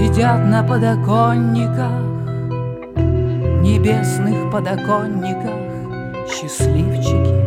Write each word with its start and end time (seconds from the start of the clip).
Сидят 0.00 0.46
на 0.46 0.62
подоконниках, 0.62 1.92
небесных 3.60 4.50
подоконниках 4.50 5.60
Счастливчики, 6.26 7.44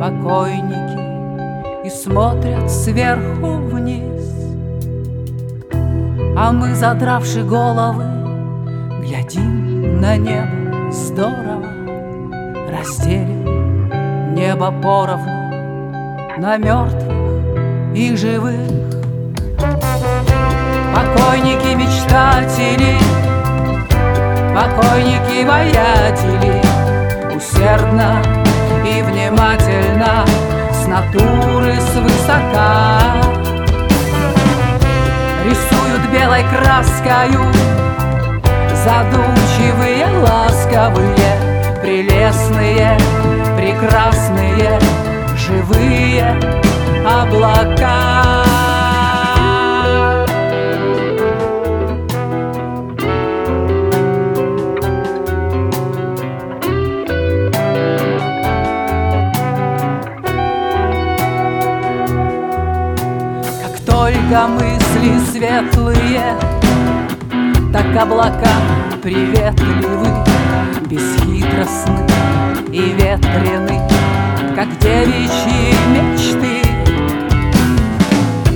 покойники 0.00 1.86
И 1.86 1.90
смотрят 1.90 2.68
сверху 2.68 3.58
вниз. 3.68 4.34
А 6.36 6.50
мы, 6.50 6.74
задравши 6.74 7.44
головы, 7.44 8.04
глядим 9.02 10.00
на 10.00 10.16
небо 10.16 10.90
здорово 10.90 11.70
Разделим 12.68 14.34
небо 14.34 14.74
поровну 14.82 15.52
на 16.36 16.56
мертвых 16.56 17.94
и 17.94 18.16
живых 18.16 19.05
Покойники 20.96 21.74
мечтатели, 21.74 22.96
покойники 24.54 25.44
воятели, 25.44 26.62
Усердно 27.36 28.22
и 28.82 29.02
внимательно 29.02 30.24
с 30.72 30.86
натуры 30.86 31.74
свысока 31.92 33.02
Рисуют 35.44 36.10
белой 36.10 36.44
краскою 36.44 37.44
Задумчивые, 38.82 40.06
ласковые, 40.22 41.78
прелестные, 41.82 42.96
прекрасные, 43.58 44.80
живые 45.36 46.40
облака. 47.04 48.35
Только 64.28 64.46
мысли 64.48 65.18
светлые, 65.30 66.36
Так 67.72 67.96
облака 67.96 68.50
приветливы, 69.02 70.08
Бесхитростны 70.88 72.06
и 72.72 72.92
ветрены, 72.92 73.80
Как 74.54 74.68
девичьи 74.78 75.74
мечты. 75.92 76.62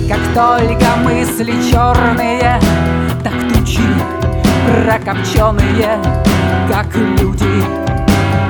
Как 0.09 0.19
только 0.33 0.95
мысли 1.03 1.53
черные, 1.71 2.59
Так 3.23 3.33
тучи 3.53 3.81
прокопченные, 4.65 5.99
Как 6.69 6.87
люди 6.95 7.63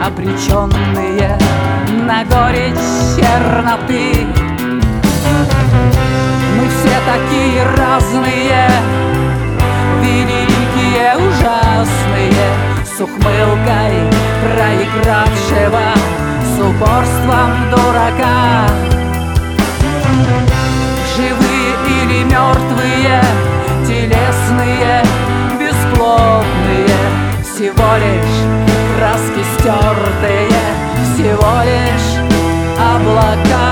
обреченные 0.03 1.37
На 2.03 2.23
горечь 2.25 2.75
черноты 3.15 4.50
такие 7.05 7.63
разные. 7.77 8.69
Великие, 10.01 11.15
ужасные. 11.17 12.47
С 12.85 12.99
ухмылкой 12.99 13.93
проигравшего 14.43 15.93
С 16.43 16.59
упорством 16.59 17.69
дурака. 17.71 18.67
Живые 21.15 21.71
или 21.87 22.23
мертвые 22.23 23.21
Телесные, 23.87 25.03
бесплотные. 25.59 27.21
Всего 27.43 27.95
лишь 27.97 28.61
краски 28.97 29.43
стертые 29.59 30.49
Всего 31.13 31.61
лишь 31.63 32.11
облака 32.79 33.70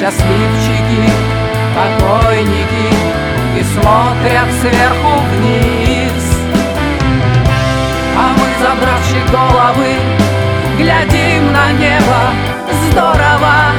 Счастливчики, 0.00 1.12
покойники 1.76 2.88
И 3.54 3.62
смотрят 3.62 4.48
сверху 4.62 5.20
вниз. 5.28 6.38
А 8.16 8.32
мы, 8.32 8.48
забравши 8.64 9.20
головы, 9.30 9.96
глядим 10.78 11.52
на 11.52 11.72
небо. 11.72 12.32
Здорово 12.90 13.69